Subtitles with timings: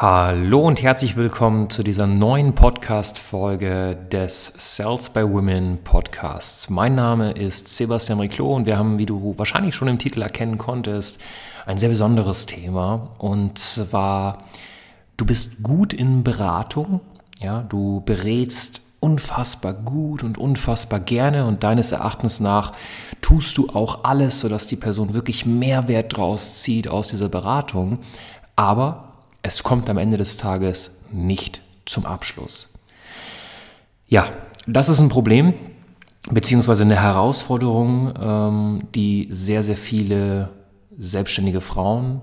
[0.00, 6.70] Hallo und herzlich willkommen zu dieser neuen Podcast-Folge des Sales by Women Podcasts.
[6.70, 10.56] Mein Name ist Sebastian Riclo und wir haben, wie du wahrscheinlich schon im Titel erkennen
[10.56, 11.20] konntest,
[11.66, 13.10] ein sehr besonderes Thema.
[13.18, 14.44] Und zwar,
[15.16, 17.00] du bist gut in Beratung,
[17.40, 22.72] ja, du berätst unfassbar gut und unfassbar gerne und deines Erachtens nach
[23.20, 27.98] tust du auch alles, sodass die Person wirklich Mehrwert draus zieht aus dieser Beratung,
[28.54, 29.07] aber
[29.48, 32.74] es kommt am Ende des Tages nicht zum Abschluss.
[34.06, 34.26] Ja,
[34.66, 35.54] das ist ein Problem,
[36.30, 40.50] beziehungsweise eine Herausforderung, ähm, die sehr, sehr viele
[40.98, 42.20] selbstständige Frauen,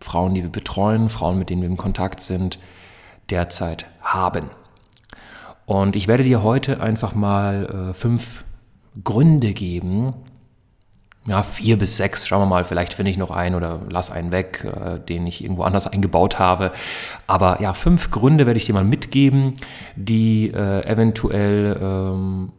[0.00, 2.58] Frauen, die wir betreuen, Frauen, mit denen wir in Kontakt sind,
[3.30, 4.50] derzeit haben.
[5.66, 8.44] Und ich werde dir heute einfach mal äh, fünf
[9.04, 10.08] Gründe geben,
[11.26, 14.30] ja, vier bis sechs, schauen wir mal, vielleicht finde ich noch einen oder lass einen
[14.30, 16.70] weg, äh, den ich irgendwo anders eingebaut habe.
[17.26, 19.54] Aber ja, fünf Gründe werde ich dir mal mitgeben,
[19.96, 22.52] die äh, eventuell ähm,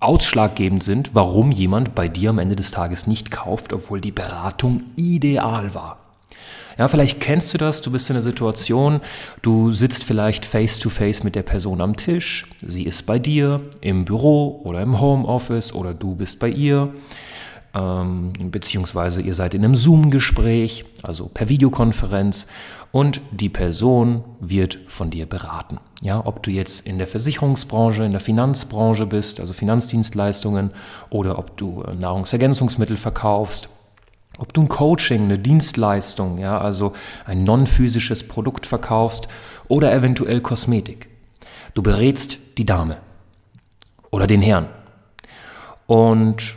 [0.00, 4.82] ausschlaggebend sind, warum jemand bei dir am Ende des Tages nicht kauft, obwohl die Beratung
[4.96, 5.98] ideal war.
[6.78, 9.00] Ja, vielleicht kennst du das, du bist in einer Situation,
[9.42, 13.62] du sitzt vielleicht face to face mit der Person am Tisch, sie ist bei dir
[13.80, 16.94] im Büro oder im Homeoffice oder du bist bei ihr,
[17.74, 22.46] ähm, beziehungsweise ihr seid in einem Zoom-Gespräch, also per Videokonferenz
[22.92, 25.78] und die Person wird von dir beraten.
[26.00, 30.70] Ja, ob du jetzt in der Versicherungsbranche, in der Finanzbranche bist, also Finanzdienstleistungen,
[31.10, 33.68] oder ob du äh, Nahrungsergänzungsmittel verkaufst
[34.38, 36.92] ob du ein Coaching, eine Dienstleistung, ja, also
[37.26, 39.28] ein non-physisches Produkt verkaufst
[39.66, 41.08] oder eventuell Kosmetik.
[41.74, 42.98] Du berätst die Dame
[44.10, 44.68] oder den Herrn.
[45.86, 46.56] Und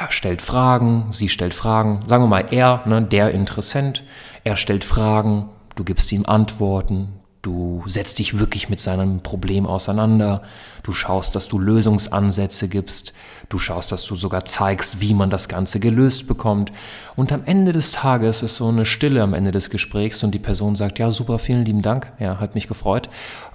[0.00, 4.04] er stellt Fragen, sie stellt Fragen, sagen wir mal er, ne, der Interessent,
[4.44, 10.42] er stellt Fragen, du gibst ihm Antworten, Du setzt dich wirklich mit seinem Problem auseinander.
[10.82, 13.12] Du schaust, dass du Lösungsansätze gibst.
[13.48, 16.72] Du schaust, dass du sogar zeigst, wie man das Ganze gelöst bekommt.
[17.14, 20.40] Und am Ende des Tages ist so eine Stille am Ende des Gesprächs und die
[20.40, 22.10] Person sagt, ja, super, vielen lieben Dank.
[22.18, 23.08] Ja, hat mich gefreut.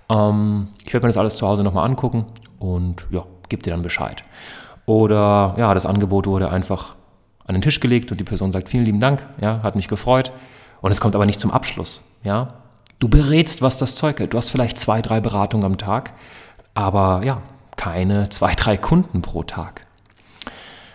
[0.09, 2.25] Ähm, ich werde mir das alles zu Hause nochmal angucken
[2.59, 4.23] und ja, gib dir dann Bescheid.
[4.85, 6.95] Oder ja, das Angebot wurde einfach
[7.45, 9.25] an den Tisch gelegt und die Person sagt, vielen lieben Dank.
[9.39, 10.31] Ja, hat mich gefreut.
[10.81, 12.03] Und es kommt aber nicht zum Abschluss.
[12.23, 12.55] Ja,
[13.03, 14.31] Du berätst, was das Zeug hat.
[14.31, 16.13] Du hast vielleicht zwei, drei Beratungen am Tag,
[16.73, 17.41] aber ja,
[17.75, 19.85] keine zwei, drei Kunden pro Tag.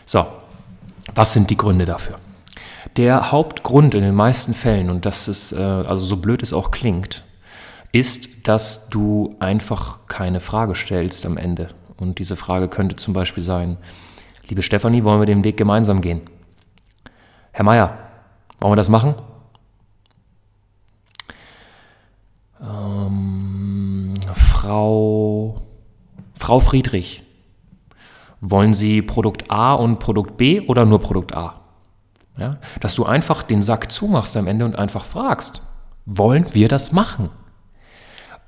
[0.06, 0.26] So,
[1.14, 2.16] was sind die Gründe dafür?
[2.96, 6.70] Der Hauptgrund in den meisten Fällen, und das ist, äh, also so blöd es auch
[6.70, 7.24] klingt,
[7.92, 11.68] ist, dass du einfach keine Frage stellst am Ende.
[11.98, 13.76] Und diese Frage könnte zum Beispiel sein,
[14.48, 16.22] liebe Stefanie, wollen wir den Weg gemeinsam gehen?
[17.52, 17.98] Herr Meier,
[18.60, 19.14] wollen wir das machen?
[22.60, 25.60] Ähm, Frau,
[26.34, 27.24] Frau Friedrich,
[28.40, 31.60] wollen Sie Produkt A und Produkt B oder nur Produkt A?
[32.36, 35.62] Ja, dass du einfach den Sack zumachst am Ende und einfach fragst,
[36.06, 37.30] wollen wir das machen?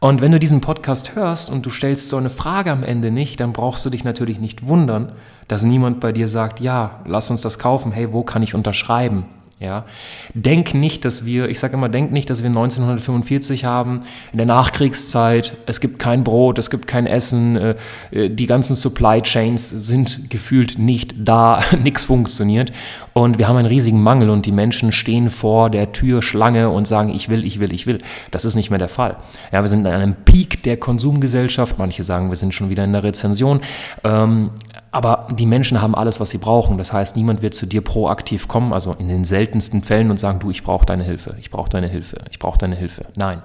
[0.03, 3.39] Und wenn du diesen Podcast hörst und du stellst so eine Frage am Ende nicht,
[3.39, 5.13] dann brauchst du dich natürlich nicht wundern,
[5.47, 9.27] dass niemand bei dir sagt, ja, lass uns das kaufen, hey, wo kann ich unterschreiben?
[9.61, 9.85] Ja,
[10.33, 14.01] denk nicht, dass wir, ich sage immer, denk nicht, dass wir 1945 haben,
[14.33, 17.75] in der Nachkriegszeit, es gibt kein Brot, es gibt kein Essen, äh,
[18.11, 22.73] äh, die ganzen Supply Chains sind gefühlt nicht da, nichts funktioniert.
[23.13, 26.89] Und wir haben einen riesigen Mangel und die Menschen stehen vor der Tür Schlange und
[26.89, 27.99] sagen, ich will, ich will, ich will.
[28.31, 29.19] Das ist nicht mehr der Fall.
[29.53, 32.93] Ja, wir sind in einem Peak der Konsumgesellschaft, manche sagen, wir sind schon wieder in
[32.93, 33.61] der Rezension,
[34.05, 34.53] ähm,
[34.93, 36.77] aber die Menschen haben alles, was sie brauchen.
[36.79, 40.41] Das heißt, niemand wird zu dir proaktiv kommen, also in den seltensten Fällen und sagen,
[40.41, 43.07] du, ich brauche deine Hilfe, ich brauche deine Hilfe, ich brauche deine Hilfe.
[43.17, 43.43] Nein.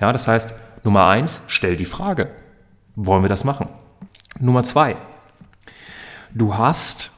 [0.00, 2.30] Ja, das heißt, Nummer eins, stell die Frage.
[2.96, 3.68] Wollen wir das machen?
[4.40, 4.96] Nummer zwei,
[6.32, 7.12] du hast,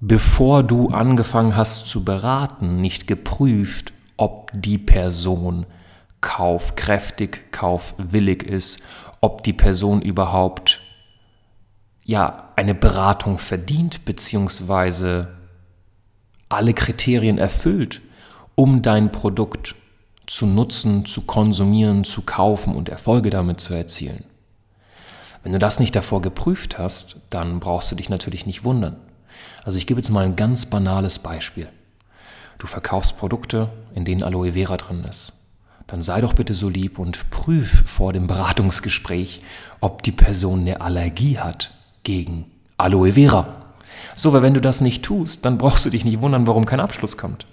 [0.00, 5.66] bevor du angefangen hast zu beraten, nicht geprüft, ob die Person
[6.20, 8.82] kaufkräftig, kaufwillig ist,
[9.20, 10.80] ob die Person überhaupt
[12.06, 15.28] ja eine Beratung verdient, beziehungsweise
[16.48, 18.00] alle Kriterien erfüllt,
[18.54, 19.74] um dein Produkt
[20.26, 24.24] zu nutzen, zu konsumieren, zu kaufen und Erfolge damit zu erzielen.
[25.42, 28.96] Wenn du das nicht davor geprüft hast, dann brauchst du dich natürlich nicht wundern.
[29.64, 31.68] Also ich gebe jetzt mal ein ganz banales Beispiel.
[32.58, 35.32] Du verkaufst Produkte, in denen Aloe Vera drin ist.
[35.88, 39.42] Dann sei doch bitte so lieb und prüf vor dem Beratungsgespräch,
[39.80, 41.72] ob die Person eine Allergie hat
[42.06, 42.46] gegen
[42.78, 43.48] Aloe Vera.
[44.14, 46.80] So, weil wenn du das nicht tust, dann brauchst du dich nicht wundern, warum kein
[46.80, 47.46] Abschluss kommt.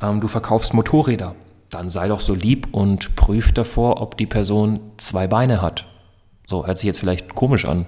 [0.00, 1.34] Ähm, du verkaufst Motorräder.
[1.70, 5.86] Dann sei doch so lieb und prüf davor, ob die Person zwei Beine hat.
[6.46, 7.86] So, hört sich jetzt vielleicht komisch an.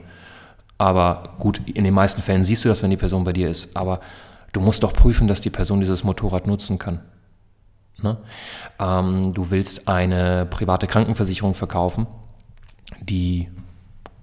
[0.77, 3.77] Aber gut, in den meisten Fällen siehst du das, wenn die Person bei dir ist.
[3.77, 4.01] Aber
[4.53, 7.01] du musst doch prüfen, dass die Person dieses Motorrad nutzen kann.
[8.03, 8.19] Ne?
[8.81, 12.09] Ähm, du willst eine private Krankenversicherung verkaufen,
[13.01, 13.49] die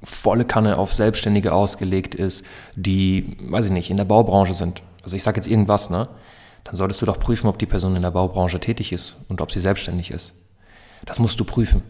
[0.03, 2.45] volle Kanne auf Selbstständige ausgelegt ist,
[2.75, 4.81] die, weiß ich nicht, in der Baubranche sind.
[5.01, 6.09] Also ich sage jetzt irgendwas, ne?
[6.63, 9.51] Dann solltest du doch prüfen, ob die Person in der Baubranche tätig ist und ob
[9.51, 10.33] sie selbstständig ist.
[11.05, 11.83] Das musst du prüfen.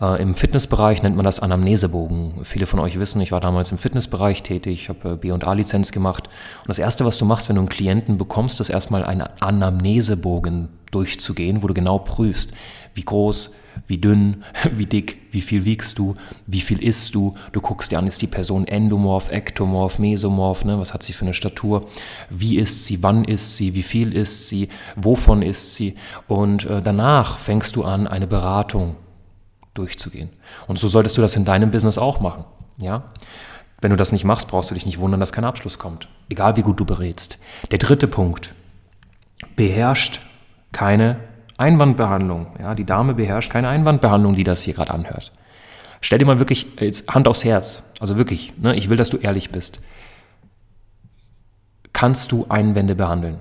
[0.00, 2.44] Äh, Im Fitnessbereich nennt man das Anamnesebogen.
[2.44, 6.28] Viele von euch wissen, ich war damals im Fitnessbereich tätig, habe äh, B&A-Lizenz gemacht.
[6.60, 10.68] Und das Erste, was du machst, wenn du einen Klienten bekommst, ist erstmal einen Anamnesebogen
[10.90, 12.52] durchzugehen, wo du genau prüfst,
[12.94, 13.54] wie groß,
[13.86, 16.14] wie dünn, wie dick, wie viel wiegst du,
[16.46, 17.34] wie viel isst du.
[17.52, 20.78] Du guckst dir an, ist die Person endomorph, ektomorph, mesomorph, ne?
[20.78, 21.86] was hat sie für eine Statur,
[22.30, 25.96] wie ist sie, wann ist sie, wie viel ist sie, wovon ist sie.
[26.28, 28.96] Und äh, danach fängst du an, eine Beratung
[29.78, 30.30] durchzugehen.
[30.66, 32.44] Und so solltest du das in deinem Business auch machen.
[32.80, 33.04] Ja?
[33.80, 36.08] Wenn du das nicht machst, brauchst du dich nicht wundern, dass kein Abschluss kommt.
[36.28, 37.38] Egal wie gut du berätst.
[37.70, 38.54] Der dritte Punkt.
[39.54, 40.20] Beherrscht
[40.72, 41.20] keine
[41.56, 42.48] Einwandbehandlung.
[42.58, 45.32] Ja, die Dame beherrscht keine Einwandbehandlung, die das hier gerade anhört.
[46.00, 47.84] Stell dir mal wirklich jetzt Hand aufs Herz.
[48.00, 49.80] Also wirklich, ne, ich will, dass du ehrlich bist.
[51.92, 53.40] Kannst du Einwände behandeln?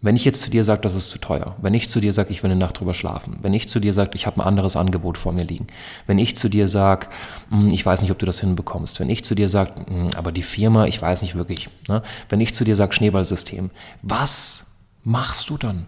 [0.00, 2.30] Wenn ich jetzt zu dir sage, das ist zu teuer, wenn ich zu dir sage,
[2.30, 4.76] ich will eine Nacht drüber schlafen, wenn ich zu dir sage, ich habe ein anderes
[4.76, 5.66] Angebot vor mir liegen,
[6.06, 7.08] wenn ich zu dir sage,
[7.50, 10.30] hm, ich weiß nicht, ob du das hinbekommst, wenn ich zu dir sage, hm, aber
[10.30, 12.02] die Firma, ich weiß nicht wirklich, ne?
[12.28, 13.70] wenn ich zu dir sage, Schneeballsystem,
[14.02, 14.66] was
[15.02, 15.86] machst du dann?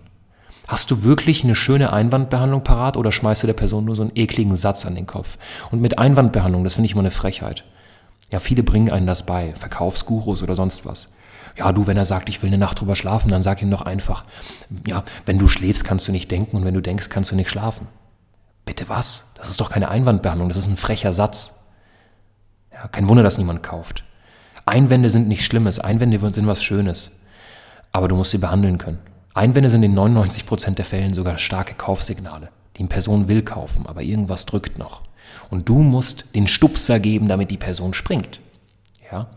[0.66, 4.12] Hast du wirklich eine schöne Einwandbehandlung parat oder schmeißt du der Person nur so einen
[4.14, 5.38] ekligen Satz an den Kopf?
[5.70, 7.64] Und mit Einwandbehandlung, das finde ich immer eine Frechheit.
[8.32, 11.08] Ja, viele bringen einen das bei, Verkaufsgurus oder sonst was.
[11.58, 13.82] Ja, du, wenn er sagt, ich will eine Nacht drüber schlafen, dann sag ihm doch
[13.82, 14.24] einfach,
[14.86, 17.50] ja, wenn du schläfst, kannst du nicht denken und wenn du denkst, kannst du nicht
[17.50, 17.86] schlafen.
[18.64, 19.34] Bitte was?
[19.36, 21.64] Das ist doch keine Einwandbehandlung, das ist ein frecher Satz.
[22.72, 24.04] Ja, kein Wunder, dass niemand kauft.
[24.66, 27.12] Einwände sind nichts Schlimmes, Einwände sind was Schönes.
[27.92, 29.00] Aber du musst sie behandeln können.
[29.34, 32.50] Einwände sind in 99 Prozent der Fällen sogar starke Kaufsignale.
[32.76, 35.02] Die Person will kaufen, aber irgendwas drückt noch.
[35.50, 38.40] Und du musst den Stupser geben, damit die Person springt.
[39.10, 39.28] Ja?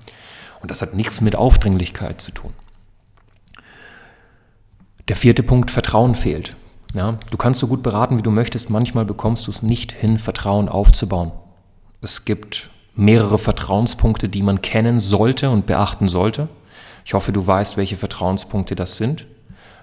[0.64, 2.54] Und das hat nichts mit Aufdringlichkeit zu tun.
[5.10, 6.56] Der vierte Punkt, Vertrauen fehlt.
[6.94, 10.18] Ja, du kannst so gut beraten, wie du möchtest, manchmal bekommst du es nicht hin,
[10.18, 11.34] Vertrauen aufzubauen.
[12.00, 16.48] Es gibt mehrere Vertrauenspunkte, die man kennen sollte und beachten sollte.
[17.04, 19.26] Ich hoffe, du weißt, welche Vertrauenspunkte das sind.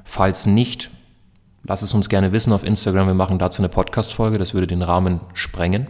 [0.05, 0.91] Falls nicht,
[1.63, 3.07] lass es uns gerne wissen auf Instagram.
[3.07, 5.89] Wir machen dazu eine Podcast-Folge, das würde den Rahmen sprengen.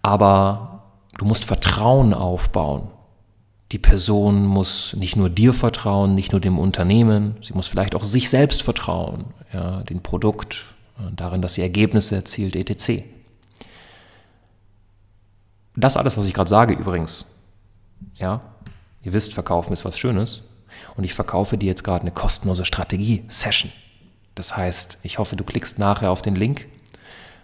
[0.00, 0.84] Aber
[1.18, 2.92] du musst Vertrauen aufbauen.
[3.72, 8.04] Die Person muss nicht nur dir vertrauen, nicht nur dem Unternehmen, sie muss vielleicht auch
[8.04, 10.64] sich selbst vertrauen, ja, dem Produkt,
[11.14, 13.04] darin, dass sie Ergebnisse erzielt, etc.
[15.76, 17.26] Das alles, was ich gerade sage übrigens,
[18.16, 18.40] ja,
[19.02, 20.44] ihr wisst, verkaufen ist was Schönes
[20.96, 23.70] und ich verkaufe dir jetzt gerade eine kostenlose Strategie-Session.
[24.34, 26.66] Das heißt, ich hoffe, du klickst nachher auf den Link,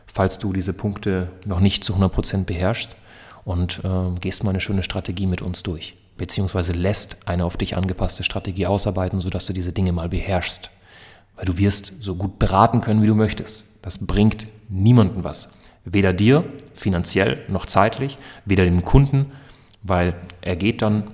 [0.06, 2.96] falls du diese Punkte noch nicht zu 100% beherrschst
[3.44, 7.76] und äh, gehst mal eine schöne Strategie mit uns durch beziehungsweise lässt eine auf dich
[7.76, 10.70] angepasste Strategie ausarbeiten, sodass du diese Dinge mal beherrschst.
[11.36, 13.66] Weil du wirst so gut beraten können, wie du möchtest.
[13.82, 15.50] Das bringt niemandem was.
[15.84, 19.32] Weder dir finanziell noch zeitlich, weder dem Kunden,
[19.82, 21.10] weil er geht dann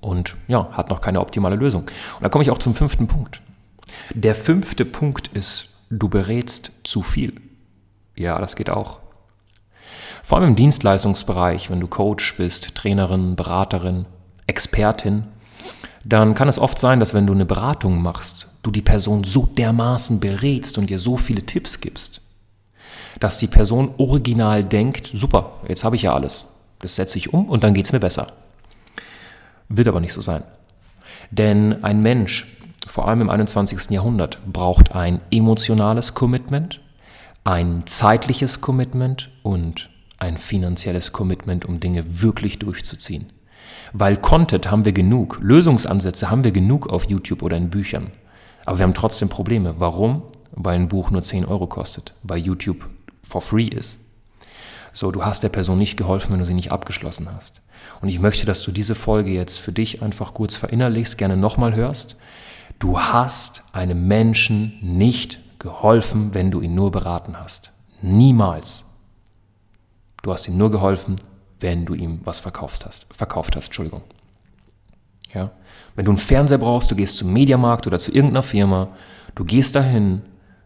[0.00, 1.82] und ja, hat noch keine optimale Lösung.
[1.82, 3.42] Und da komme ich auch zum fünften Punkt.
[4.14, 7.40] Der fünfte Punkt ist, du berätst zu viel.
[8.14, 9.00] Ja, das geht auch.
[10.26, 14.06] Vor allem im Dienstleistungsbereich, wenn du Coach bist, Trainerin, Beraterin,
[14.48, 15.22] Expertin,
[16.04, 19.46] dann kann es oft sein, dass wenn du eine Beratung machst, du die Person so
[19.46, 22.22] dermaßen berätst und ihr so viele Tipps gibst,
[23.20, 26.46] dass die Person original denkt, super, jetzt habe ich ja alles,
[26.80, 28.26] das setze ich um und dann geht es mir besser.
[29.68, 30.42] Wird aber nicht so sein.
[31.30, 32.48] Denn ein Mensch,
[32.84, 33.90] vor allem im 21.
[33.90, 36.80] Jahrhundert, braucht ein emotionales Commitment,
[37.44, 43.32] ein zeitliches Commitment und ein finanzielles Commitment, um Dinge wirklich durchzuziehen.
[43.92, 48.10] Weil Content haben wir genug, Lösungsansätze haben wir genug auf YouTube oder in Büchern.
[48.64, 49.76] Aber wir haben trotzdem Probleme.
[49.78, 50.22] Warum?
[50.52, 52.88] Weil ein Buch nur 10 Euro kostet, weil YouTube
[53.22, 54.00] for free ist.
[54.92, 57.60] So, du hast der Person nicht geholfen, wenn du sie nicht abgeschlossen hast.
[58.00, 61.74] Und ich möchte, dass du diese Folge jetzt für dich einfach kurz verinnerlichst, gerne nochmal
[61.74, 62.16] hörst.
[62.78, 67.72] Du hast einem Menschen nicht geholfen, wenn du ihn nur beraten hast.
[68.00, 68.85] Niemals.
[70.26, 71.14] Du hast ihm nur geholfen,
[71.60, 73.06] wenn du ihm was verkauft hast.
[73.12, 74.02] Verkauft hast, Entschuldigung.
[75.32, 75.52] Ja?
[75.94, 78.88] Wenn du einen Fernseher brauchst, du gehst zum Mediamarkt oder zu irgendeiner Firma,
[79.36, 80.22] du gehst dahin,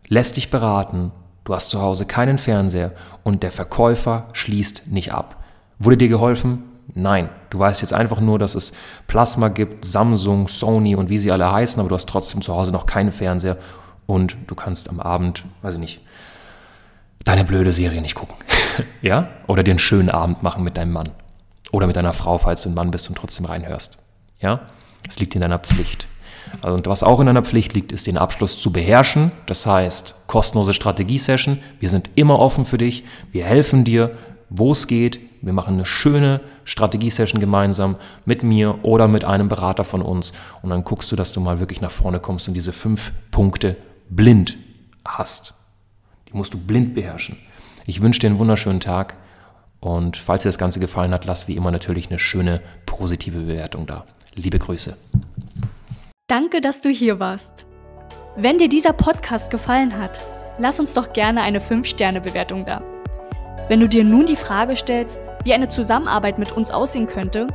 [0.08, 1.12] lässt dich beraten,
[1.44, 5.44] du hast zu Hause keinen Fernseher und der Verkäufer schließt nicht ab.
[5.78, 6.62] Wurde dir geholfen?
[6.94, 7.28] Nein.
[7.50, 8.72] Du weißt jetzt einfach nur, dass es
[9.08, 12.72] Plasma gibt, Samsung, Sony und wie sie alle heißen, aber du hast trotzdem zu Hause
[12.72, 13.58] noch keinen Fernseher
[14.06, 16.00] und du kannst am Abend, weiß ich nicht,
[17.24, 18.36] deine blöde Serie nicht gucken.
[19.02, 19.28] ja?
[19.46, 21.10] Oder dir einen schönen Abend machen mit deinem Mann.
[21.72, 23.98] Oder mit deiner Frau, falls du ein Mann bist und trotzdem reinhörst.
[24.40, 24.68] Ja?
[25.08, 26.08] Es liegt in deiner Pflicht.
[26.62, 29.32] Also, und was auch in deiner Pflicht liegt, ist den Abschluss zu beherrschen.
[29.46, 31.60] Das heißt, kostenlose Strategie-Session.
[31.78, 33.04] Wir sind immer offen für dich.
[33.30, 34.16] Wir helfen dir,
[34.48, 35.20] wo es geht.
[35.42, 40.32] Wir machen eine schöne Strategie-Session gemeinsam mit mir oder mit einem Berater von uns.
[40.62, 43.76] Und dann guckst du, dass du mal wirklich nach vorne kommst und diese fünf Punkte
[44.10, 44.58] blind
[45.04, 45.54] hast.
[46.30, 47.36] Die musst du blind beherrschen.
[47.86, 49.16] Ich wünsche dir einen wunderschönen Tag
[49.80, 53.86] und falls dir das Ganze gefallen hat, lass wie immer natürlich eine schöne positive Bewertung
[53.86, 54.04] da.
[54.34, 54.96] Liebe Grüße.
[56.28, 57.66] Danke, dass du hier warst.
[58.36, 60.20] Wenn dir dieser Podcast gefallen hat,
[60.58, 62.80] lass uns doch gerne eine 5-Sterne-Bewertung da.
[63.68, 67.48] Wenn du dir nun die Frage stellst, wie eine Zusammenarbeit mit uns aussehen könnte,